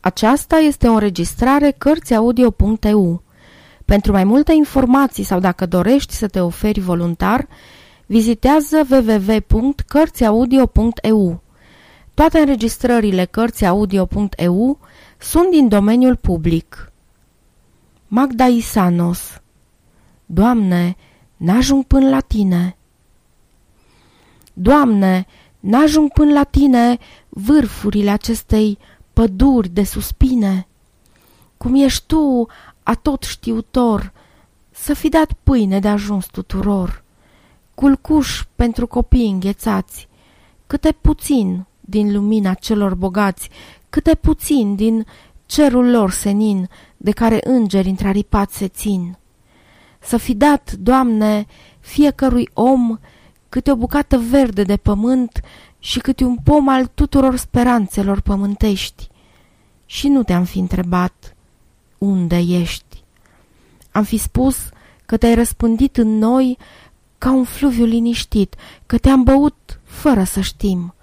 Aceasta 0.00 0.56
este 0.56 0.88
o 0.88 0.92
înregistrare 0.92 1.70
Cărțiaudio.eu. 1.70 3.22
Pentru 3.84 4.12
mai 4.12 4.24
multe 4.24 4.52
informații 4.52 5.24
sau 5.24 5.40
dacă 5.40 5.66
dorești 5.66 6.14
să 6.14 6.28
te 6.28 6.40
oferi 6.40 6.80
voluntar, 6.80 7.48
vizitează 8.06 8.86
www.cărțiaudio.eu. 8.90 11.42
Toate 12.14 12.38
înregistrările 12.38 13.24
Cărțiaudio.eu 13.24 14.78
sunt 15.18 15.50
din 15.50 15.68
domeniul 15.68 16.16
public. 16.16 16.92
Magda 18.06 18.46
Isanos 18.46 19.40
Doamne, 20.26 20.96
n-ajung 21.36 21.84
până 21.84 22.08
la 22.08 22.20
tine. 22.20 22.76
Doamne, 24.52 25.26
n-ajung 25.60 26.12
până 26.12 26.32
la 26.32 26.44
tine 26.44 26.98
vârfurile 27.28 28.10
acestei 28.10 28.78
păduri 29.18 29.68
de 29.68 29.84
suspine. 29.84 30.66
Cum 31.56 31.74
ești 31.74 32.04
tu, 32.06 32.46
a 32.82 32.94
tot 32.94 33.22
știutor, 33.22 34.12
să 34.70 34.94
fi 34.94 35.08
dat 35.08 35.32
pâine 35.42 35.78
de 35.78 35.88
ajuns 35.88 36.26
tuturor. 36.26 37.04
Culcuș 37.74 38.44
pentru 38.54 38.86
copii 38.86 39.30
înghețați, 39.30 40.08
câte 40.66 40.92
puțin 41.00 41.66
din 41.80 42.12
lumina 42.12 42.54
celor 42.54 42.94
bogați, 42.94 43.50
câte 43.90 44.14
puțin 44.14 44.74
din 44.74 45.06
cerul 45.46 45.90
lor 45.90 46.10
senin, 46.10 46.68
de 46.96 47.10
care 47.10 47.40
îngeri 47.44 47.88
întraripați 47.88 48.56
se 48.56 48.68
țin. 48.68 49.16
Să 50.00 50.16
fi 50.16 50.34
dat, 50.34 50.72
Doamne, 50.72 51.46
fiecărui 51.80 52.48
om 52.54 52.98
câte 53.48 53.70
o 53.70 53.76
bucată 53.76 54.18
verde 54.18 54.62
de 54.62 54.76
pământ 54.76 55.40
și 55.78 55.98
câte 55.98 56.24
un 56.24 56.36
pom 56.36 56.68
al 56.68 56.86
tuturor 56.86 57.36
speranțelor 57.36 58.20
pământești. 58.20 59.08
Și 59.86 60.08
nu 60.08 60.22
te-am 60.22 60.44
fi 60.44 60.58
întrebat 60.58 61.36
unde 61.98 62.36
ești. 62.36 63.02
Am 63.90 64.04
fi 64.04 64.16
spus 64.16 64.56
că 65.06 65.16
te-ai 65.16 65.34
răspândit 65.34 65.96
în 65.96 66.18
noi 66.18 66.58
ca 67.18 67.30
un 67.30 67.44
fluviu 67.44 67.84
liniștit, 67.84 68.54
că 68.86 68.98
te-am 68.98 69.22
băut 69.22 69.80
fără 69.82 70.24
să 70.24 70.40
știm. 70.40 70.94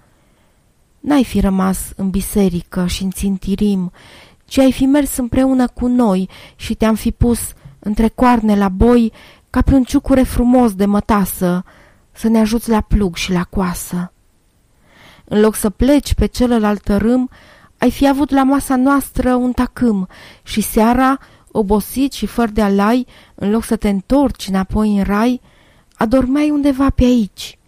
N-ai 1.00 1.24
fi 1.24 1.40
rămas 1.40 1.92
în 1.96 2.10
biserică 2.10 2.86
și 2.86 3.02
în 3.02 3.10
țintirim, 3.10 3.92
ci 4.44 4.58
ai 4.58 4.72
fi 4.72 4.86
mers 4.86 5.16
împreună 5.16 5.68
cu 5.68 5.86
noi 5.86 6.28
și 6.56 6.74
te-am 6.74 6.94
fi 6.94 7.12
pus 7.12 7.40
între 7.78 8.08
coarne 8.08 8.56
la 8.56 8.68
boi 8.68 9.12
ca 9.50 9.62
pe 9.62 9.74
un 9.74 9.84
ciucure 9.84 10.22
frumos 10.22 10.74
de 10.74 10.84
mătasă, 10.84 11.64
să 12.12 12.28
ne 12.28 12.38
ajuți 12.38 12.70
la 12.70 12.80
plug 12.80 13.16
și 13.16 13.32
la 13.32 13.44
coasă. 13.44 14.12
În 15.28 15.40
loc 15.40 15.54
să 15.54 15.70
pleci 15.70 16.14
pe 16.14 16.26
celălalt 16.26 16.88
râm, 16.88 17.30
ai 17.78 17.90
fi 17.90 18.08
avut 18.08 18.30
la 18.30 18.42
masa 18.42 18.76
noastră 18.76 19.34
un 19.34 19.52
tacâm 19.52 20.08
și 20.42 20.60
seara, 20.60 21.18
obosit 21.50 22.12
și 22.12 22.26
fără 22.26 22.50
de 22.50 22.62
alai, 22.62 23.06
în 23.34 23.50
loc 23.50 23.64
să 23.64 23.76
te 23.76 23.88
întorci 23.88 24.46
înapoi 24.48 24.96
în 24.96 25.04
rai, 25.04 25.40
adormeai 25.94 26.50
undeva 26.50 26.90
pe 26.90 27.04
aici, 27.04 27.58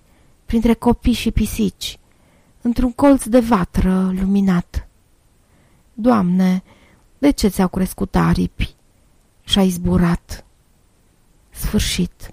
printre 0.45 0.75
copii 0.75 1.13
și 1.13 1.31
pisici, 1.31 1.99
într-un 2.63 2.93
colț 2.93 3.25
de 3.25 3.41
vatră 3.41 4.13
luminat. 4.21 4.89
Doamne, 5.95 6.63
de 7.19 7.31
ce 7.31 7.49
ți-au 7.49 7.69
crescut 7.69 8.17
aripi 8.17 8.75
și 9.45 9.59
ai 9.59 9.69
zburat? 9.69 10.45
Sfârșit. 11.51 12.33